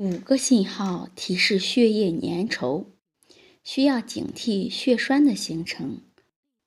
[0.00, 2.84] 五个信号提示血液粘稠，
[3.64, 6.02] 需要警惕血栓的形成。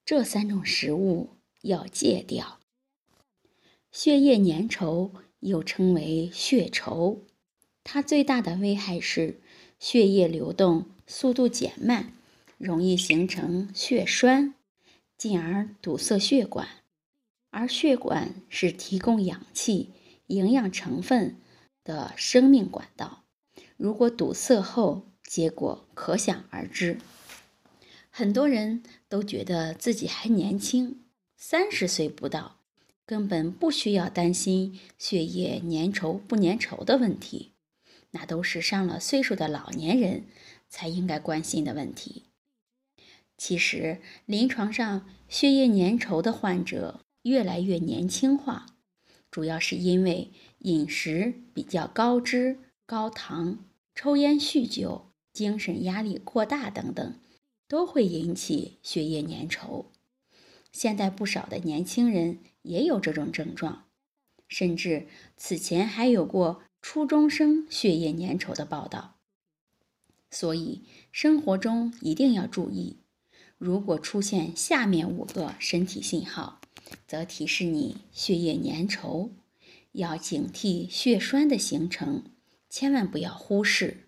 [0.04, 1.30] 这三种食物
[1.62, 2.60] 要戒掉。
[3.90, 7.20] 血液粘稠又称为血稠，
[7.86, 9.40] 它最大的危害是
[9.80, 12.12] 血液流动速度减慢，
[12.58, 14.56] 容易形成血栓，
[15.18, 16.68] 进而堵塞血管。
[17.50, 19.92] 而血管是提供氧气、
[20.28, 21.38] 营养成分
[21.86, 23.21] 的生命管道。
[23.82, 27.00] 如果堵塞后，结果可想而知。
[28.12, 31.00] 很多人都觉得自己还年轻，
[31.36, 32.60] 三十岁不到，
[33.08, 37.54] 根本不需要担心血液粘稠不粘稠的问题，
[38.12, 40.26] 那都是上了岁数的老年人
[40.70, 42.26] 才应该关心的问题。
[43.36, 48.68] 其实，临床上血液粘稠的患者越来越年轻化，
[49.32, 53.66] 主要是因为饮食比较高脂、高糖。
[54.04, 57.20] 抽烟、酗酒、精神压力过大等等，
[57.68, 59.86] 都会引起血液粘稠。
[60.72, 63.86] 现在不少的年轻人也有这种症状，
[64.48, 65.06] 甚至
[65.38, 69.20] 此前还有过初中生血液粘稠的报道。
[70.32, 72.98] 所以生活中一定要注意，
[73.60, 76.60] 如果出现下面五个身体信号，
[77.06, 79.30] 则提示你血液粘稠，
[79.92, 82.24] 要警惕血栓的形成。
[82.72, 84.08] 千万不要忽视。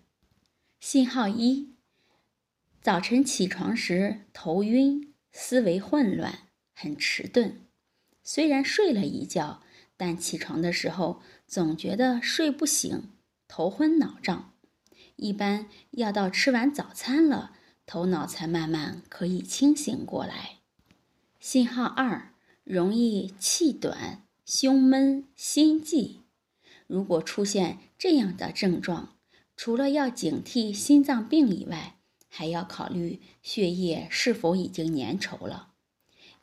[0.80, 1.74] 信号一：
[2.80, 7.60] 早晨起床时头晕，思维混乱，很迟钝。
[8.22, 9.62] 虽然睡了一觉，
[9.98, 13.10] 但起床的时候总觉得睡不醒，
[13.46, 14.54] 头昏脑胀。
[15.16, 17.52] 一般要到吃完早餐了，
[17.84, 20.60] 头脑才慢慢可以清醒过来。
[21.38, 22.32] 信号二：
[22.64, 26.23] 容易气短、胸闷、心悸。
[26.86, 29.16] 如果出现这样的症状，
[29.56, 31.96] 除了要警惕心脏病以外，
[32.28, 35.72] 还要考虑血液是否已经粘稠了。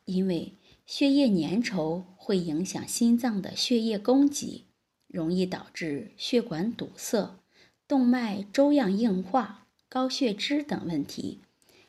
[0.04, 0.54] 因为
[0.86, 4.64] 血液粘稠会影响心脏的血液供给，
[5.06, 7.38] 容易导致血管堵塞、
[7.86, 11.40] 动脉粥样硬化、高血脂等问题，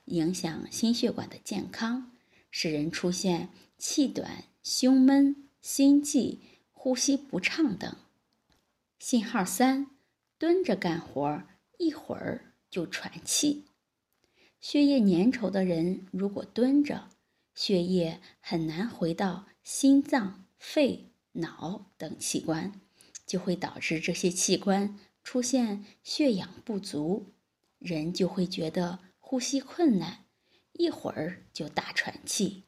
[0.05, 2.11] 影响心血管的健康，
[2.51, 6.39] 使人出现气短、胸闷、心悸、
[6.71, 7.95] 呼吸不畅等。
[9.05, 9.87] 信号三：
[10.37, 11.43] 蹲着干活，
[11.77, 13.65] 一会儿就喘气。
[14.61, 17.09] 血液粘稠的人如果蹲着，
[17.53, 22.79] 血液很难回到心脏、肺、脑等器官，
[23.27, 27.33] 就会导致这些器官出现血氧不足，
[27.79, 30.23] 人就会觉得呼吸困难，
[30.71, 32.63] 一会儿就大喘气。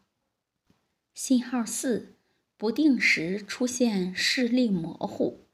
[1.13, 2.17] 信号四：
[2.57, 5.44] 不定时出现视力模糊。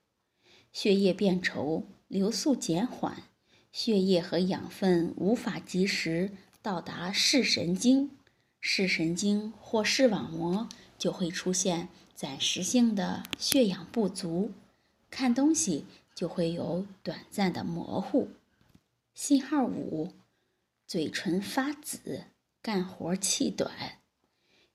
[0.71, 3.23] 血液变稠，流速减缓，
[3.71, 8.11] 血液和养分无法及时到达视神经，
[8.59, 14.51] 视神经或视网膜就会出现暂时性的血氧不足，
[15.09, 18.29] 看东西就会有短暂的模糊。
[19.13, 20.13] 信号五，
[20.87, 22.25] 嘴唇发紫，
[22.61, 23.71] 干活气短，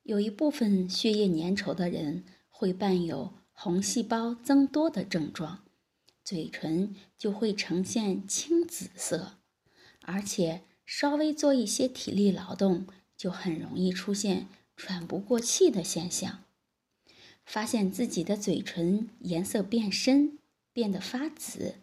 [0.02, 5.66] 有一部分血液粘稠的人会伴有红细胞增多的症状。
[6.26, 9.37] 嘴唇就会呈现青紫色，
[10.00, 12.84] 而且稍微做一些体力劳动，
[13.16, 16.42] 就很容易出现喘不过气的现象。
[17.44, 20.41] 发现自己的嘴唇颜色变深，
[20.72, 21.76] 变得发紫，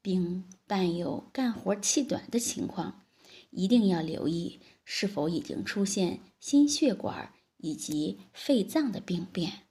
[0.00, 3.02] 并伴有干活气短的情况，
[3.50, 9.66] 一定要留意是否已经出现心血管以及肺脏的病变。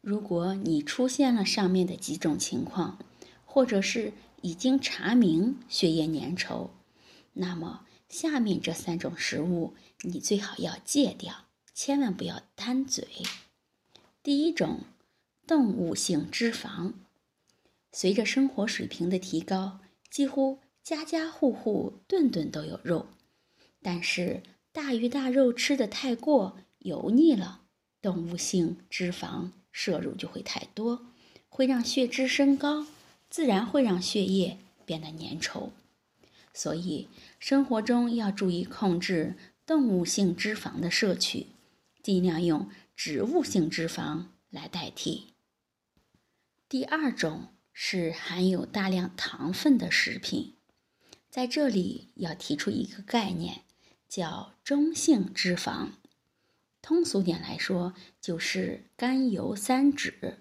[0.00, 2.98] 如果你出现了上面的几种情况，
[3.44, 6.70] 或者是已经查明血液粘稠，
[7.32, 13.06] 那么下面这三种食物你最好要戒掉，千万不要贪嘴。
[14.22, 14.80] 第一种，
[15.46, 16.92] 动物性脂肪。
[17.90, 19.80] 随着生活水平的提高，
[20.10, 23.06] 几乎家家户户顿顿都有肉，
[23.82, 24.42] 但是
[24.72, 27.62] 大鱼大肉吃的太过油腻了，
[28.00, 29.50] 动物性脂肪。
[29.72, 31.06] 摄入就会太多，
[31.48, 32.86] 会让血脂升高，
[33.30, 35.70] 自然会让血液变得粘稠。
[36.52, 41.46] 所以生活中要注意控制动物性脂肪的摄取，
[42.02, 45.28] 尽量用植物性脂肪来代替。
[46.68, 50.54] 第二种是含有大量糖分的食品，
[51.30, 53.62] 在这里要提出一个概念，
[54.08, 55.90] 叫中性脂肪。
[56.80, 60.38] 通俗点来说，就是甘油三酯。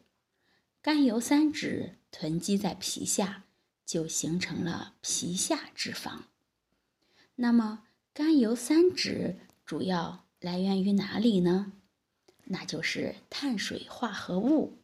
[0.82, 3.44] 甘油三酯囤积在皮下，
[3.86, 6.22] 就形成了皮下脂肪。
[7.36, 9.36] 那么，甘油三酯
[9.66, 11.74] 主要来源于哪里呢？
[12.46, 14.78] 那就是碳水化合物。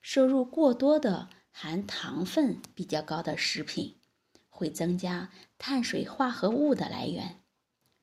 [0.00, 3.96] 摄入过多的含糖分比较高的食品，
[4.48, 7.40] 会增加碳水化合物的来源，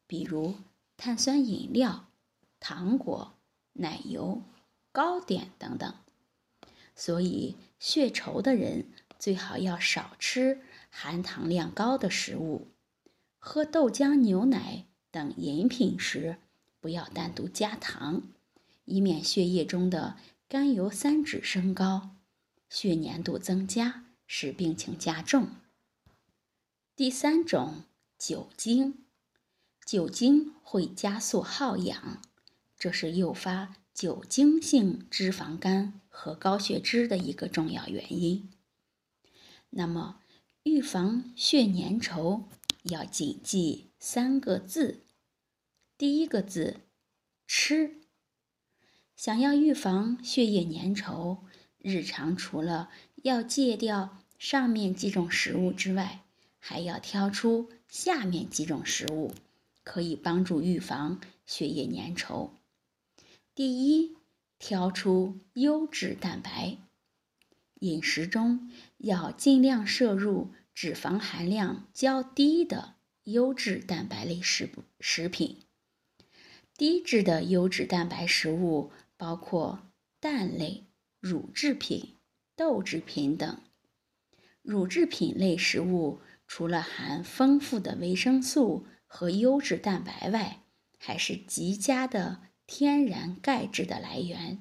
[0.06, 0.56] 比如
[0.98, 2.12] 碳酸饮料、
[2.68, 3.36] 糖果、
[3.74, 4.42] 奶油、
[4.92, 5.94] 糕点等等。
[6.96, 8.88] 所以，血稠的人
[9.20, 12.70] 最好要少吃含糖量高的食物，
[13.38, 16.38] 喝豆浆、牛奶等饮品时
[16.80, 18.24] 不要单独加糖，
[18.86, 22.16] 以免血液中的甘油三酯升高，
[22.68, 25.50] 血粘度增加，使病情加重。
[26.96, 27.84] 第三种，
[28.18, 29.06] 酒精，
[29.86, 32.20] 酒精会加速耗氧，
[32.78, 38.50] 这是诱发酒精性脂肪肝和高血脂的一个重要原因。
[39.70, 40.20] 那么，
[40.64, 42.44] 预防血粘稠
[42.84, 45.02] 要谨记三个字。
[45.98, 46.82] 第一个字，
[47.48, 48.02] 吃。
[49.16, 51.40] 想要预防血液粘稠，
[51.78, 52.90] 日常除了
[53.24, 56.26] 要戒掉上面几种食物之外，
[56.60, 59.34] 还要挑出下面几种食物，
[59.84, 62.50] 可以帮助预防血液粘稠。
[63.56, 64.18] 第一，
[64.60, 66.78] 挑出优质蛋白。
[67.76, 74.70] 饮食中要尽量摄入脂肪含量较低的优质蛋白类食
[75.00, 75.62] 食品。
[76.76, 79.88] 低脂的优质蛋白食物包括
[80.20, 80.84] 蛋类、
[81.22, 82.18] 乳制品、
[82.58, 83.62] 豆制品等。
[84.64, 90.66] 乳制品类食物除了含丰富的维生素和优质蛋白外，
[91.00, 94.60] 还是极佳的天然钙质的来源。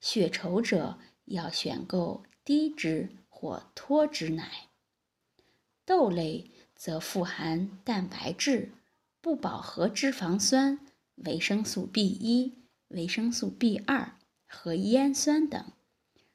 [0.00, 0.98] 血稠者。
[1.26, 4.68] 要选购低脂或脱脂奶。
[5.84, 8.72] 豆类则富含蛋白质、
[9.20, 10.80] 不饱和脂肪酸、
[11.14, 12.54] 维生素 B 一、
[12.88, 14.16] 维生素 B 二
[14.46, 15.72] 和烟酸等，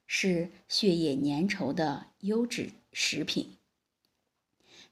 [0.07, 3.57] 是血液粘稠的优质食品。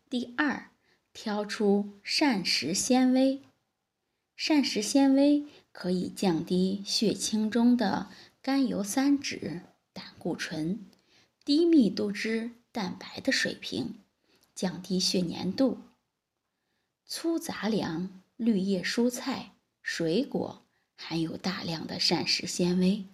[0.10, 0.72] 第二，
[1.14, 3.42] 挑出膳食纤维。
[4.36, 5.46] 膳食纤维
[5.78, 8.08] 可以降低血清中的
[8.42, 9.62] 甘油三酯。
[9.92, 10.86] 胆固醇、
[11.44, 13.96] 低密度脂蛋白的水平，
[14.54, 15.80] 降低血粘度。
[17.06, 19.52] 粗杂粮、绿叶蔬菜、
[19.82, 20.66] 水果
[20.98, 23.06] 含有大量的膳食纤维，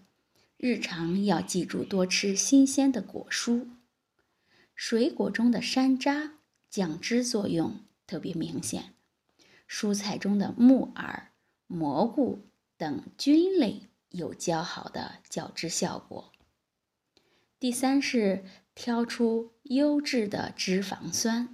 [0.57, 3.67] 日常要记住多吃新鲜的果蔬。
[4.75, 6.31] 水果中的山楂
[6.69, 8.93] 降脂作用特别明显，
[9.67, 11.31] 蔬菜中的木耳、
[11.67, 12.39] 蘑菇
[12.81, 16.31] 等菌类有较好的较脂效果。
[17.59, 18.43] 第三是
[18.73, 21.53] 挑出优质的脂肪酸。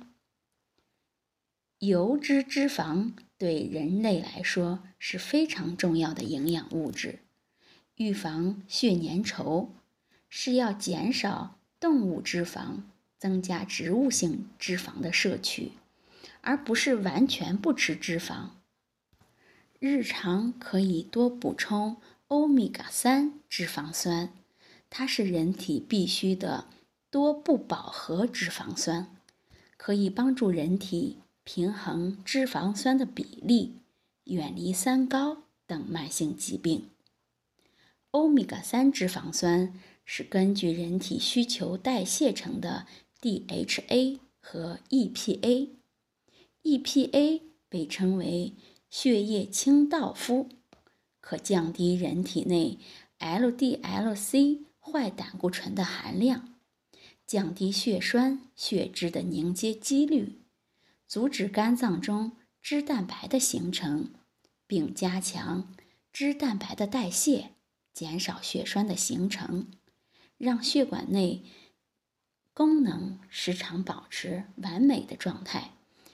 [1.80, 7.20] 油脂脂肪对人类来说是非常重要的营养物质。
[7.96, 9.72] 预防血粘稠，
[10.30, 12.84] 是要减少动物脂肪，
[13.18, 15.74] 增加植物性脂肪的摄取，
[16.40, 18.52] 而不是完全不吃脂肪。
[19.80, 21.98] 日常可以多补充
[22.28, 24.34] 欧米伽三脂肪酸。
[24.90, 26.66] 它是人体必需的
[27.12, 29.16] 多不饱和脂肪酸，
[29.76, 33.76] 可以帮助人体平衡脂肪酸的比例，
[34.24, 36.90] 远离三高等慢性疾病。
[38.12, 39.74] 欧米伽三脂肪酸
[40.06, 42.88] 是根据人体需求代谢成的
[43.22, 45.70] DHA 和 EPA。
[46.64, 48.54] EPA 被称为
[48.90, 50.50] 血液清道夫，
[51.20, 52.80] 可降低人体内
[53.20, 54.68] LDL-C。
[54.90, 56.56] 坏胆固醇的含量，
[57.26, 60.40] 降低血栓血脂的凝结几率，
[61.06, 64.14] 阻止肝脏中脂蛋白的形成，
[64.66, 65.76] 并加强
[66.14, 67.50] 脂蛋白的代谢，
[67.94, 69.68] 减少血栓的形成，
[70.38, 71.44] 让血管内
[72.54, 75.74] 功能时常保持完美的状态，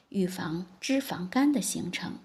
[0.10, 2.18] 预防脂肪肝的形成。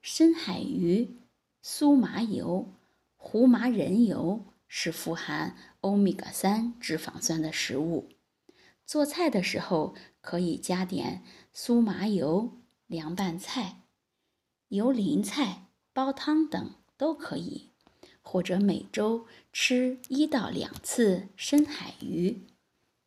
[0.00, 1.16] 深海鱼、
[1.62, 2.72] 苏麻油、
[3.16, 4.46] 胡麻仁油。
[4.72, 8.08] 是富含欧米伽三脂肪酸的食物。
[8.86, 12.52] 做菜的时候可以加点苏麻油，
[12.86, 13.80] 凉拌菜、
[14.68, 17.72] 油淋菜、煲汤等都可以。
[18.22, 22.46] 或者每周吃一到两次深海鱼，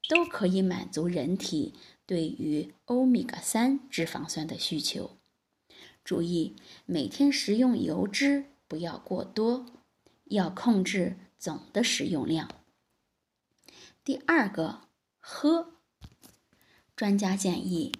[0.09, 1.73] 都可以满足人体
[2.05, 5.17] 对于欧米伽三脂肪酸的需求。
[6.03, 6.55] 注意
[6.86, 9.65] 每天食用油脂不要过多，
[10.25, 11.17] 要控制。
[11.43, 12.50] 总的食用量。
[14.05, 14.88] 第二个，
[15.19, 15.74] 喝，
[16.95, 17.91] 专家建议，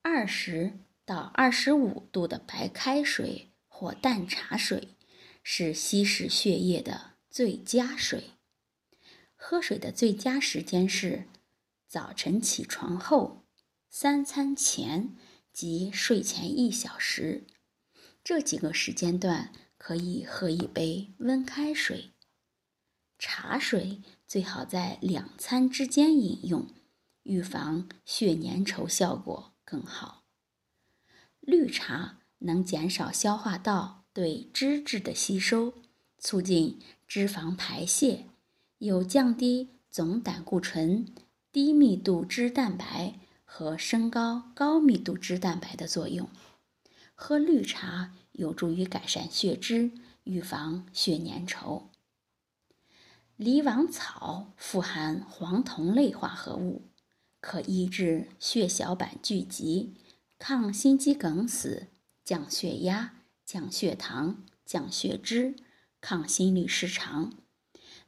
[0.00, 4.96] 二十到二十五度的白开水或淡茶水
[5.42, 8.30] 是稀释血液的最佳水。
[9.34, 11.26] 喝水的最佳时间是
[11.86, 13.44] 早晨起床后、
[13.90, 15.14] 三餐前
[15.56, 17.46] 及睡前一小时，
[18.22, 22.10] 这几个时间段可以喝一杯温开水。
[23.18, 26.66] 茶水最好在两餐之间饮用，
[27.22, 30.24] 预防血粘稠效果更好。
[31.40, 35.72] 绿茶能减少消化道对脂质的吸收，
[36.18, 38.26] 促进脂肪排泄。
[38.76, 41.14] 有降低总胆固醇、
[41.50, 46.28] 低密度脂蛋白和升高高密度脂蛋白的作用。
[47.14, 49.92] 喝绿茶有助于改善血脂，
[50.24, 51.84] 预防血粘稠。
[53.36, 56.90] 梨王草富含黄酮类化合物，
[57.40, 59.94] 可抑制血小板聚集，
[60.38, 61.86] 抗心肌梗死，
[62.22, 63.14] 降血压、
[63.46, 65.56] 降血糖、降血脂，
[66.02, 67.32] 抗心律失常。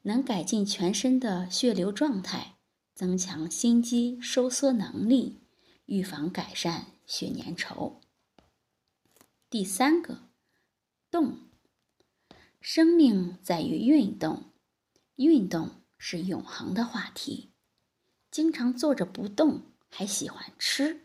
[0.02, 2.57] 能改进全身的血流状态，
[2.98, 5.38] 增强心肌收缩能力，
[5.86, 8.00] 预防改善血粘稠。
[9.48, 10.22] 第三个，
[11.08, 11.38] 动，
[12.60, 14.46] 生命在于运动，
[15.14, 17.52] 运动是永恒的话题。
[18.32, 21.02] 经常坐着不动，还喜欢吃，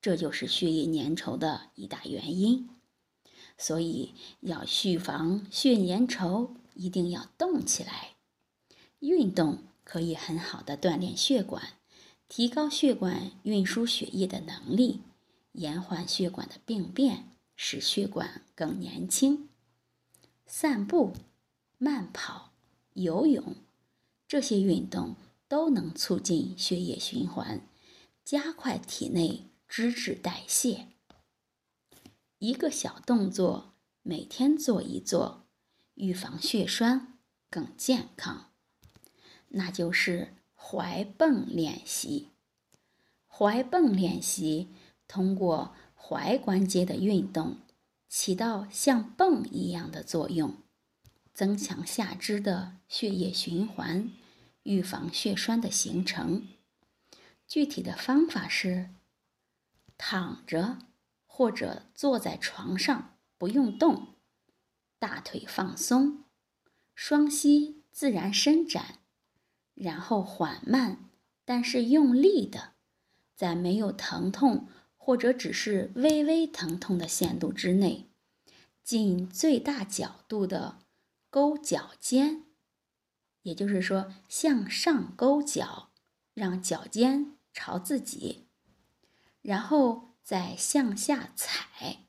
[0.00, 2.68] 这就是血液粘稠的一大原因。
[3.56, 8.16] 所以要预防血粘稠，一定要动起来。
[8.98, 11.74] 运动可以很好的锻炼血管，
[12.28, 15.02] 提高血管运输血液的能力，
[15.52, 19.48] 延缓血管的病变，使血管更年轻。
[20.44, 21.14] 散步、
[21.78, 22.50] 慢跑、
[22.94, 23.54] 游泳
[24.26, 25.14] 这些运动
[25.46, 27.60] 都能促进血液循环，
[28.24, 30.88] 加快体内脂质代谢。
[32.40, 35.46] 一个小动作，每天做一做，
[35.94, 38.50] 预防血栓，更健康。
[39.48, 42.28] 那就是踝泵练习。
[43.30, 44.68] 踝泵练习
[45.06, 47.58] 通过踝关节的运动，
[48.08, 50.54] 起到像泵一样的作用，
[51.34, 54.10] 增强下肢的血液循环，
[54.62, 56.46] 预防血栓的形成。
[57.46, 58.90] 具体的方法是：
[59.98, 60.78] 躺着
[61.26, 64.14] 或者坐在床上不用动，
[64.98, 66.24] 大腿放松，
[66.94, 69.00] 双膝自然伸展。
[69.76, 71.10] 然后缓慢，
[71.44, 72.72] 但是用力的，
[73.36, 74.66] 在没有疼痛
[74.96, 78.08] 或者只是微微疼痛的限度之内，
[78.82, 80.78] 尽最大角度的
[81.30, 82.42] 勾脚尖，
[83.42, 85.90] 也就是说向上勾脚，
[86.34, 88.46] 让脚尖朝自己，
[89.42, 92.06] 然后再向下踩。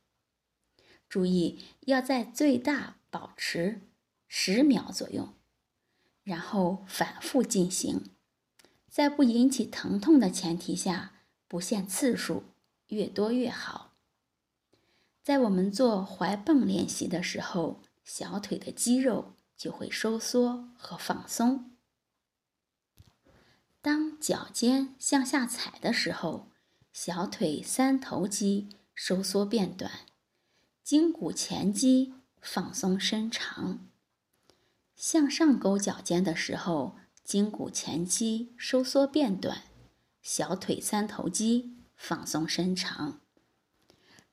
[1.07, 3.81] 注意要在最大保持
[4.27, 5.36] 十秒左右。
[6.27, 8.03] 然后反复进行，
[8.89, 11.13] 在不引起疼痛的前提下，
[11.47, 12.43] 不限次数，
[12.87, 13.93] 越多越好。
[15.23, 21.71] 在我们做踝泵练习的时候，小腿的肌肉就会收缩和放松。
[23.81, 26.51] 当脚尖向下踩的时候，
[26.91, 29.89] 小腿三头肌收缩变短，
[30.85, 33.87] 胫骨前肌放松伸长。
[34.97, 39.61] 向上勾脚尖的时候，胫骨前肌收缩变短，
[40.23, 43.21] 小腿三头肌放松伸长。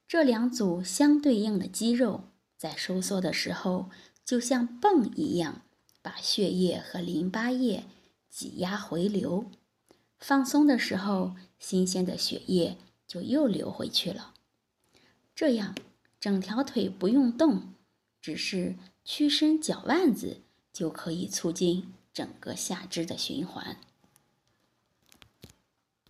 [0.09, 3.91] 这两组相对应的肌肉在收缩的时候，
[4.25, 5.61] 就像泵一样，
[6.01, 7.85] 把血液和淋巴液
[8.31, 9.51] 挤压回流；
[10.19, 14.33] 放松的时候，新鲜的血液就又流回去了。
[15.35, 15.75] 这样，
[16.19, 17.75] 整条腿不用动，
[18.23, 20.41] 只是屈伸脚腕子。
[20.75, 23.79] 就可以促进整个下肢的循环。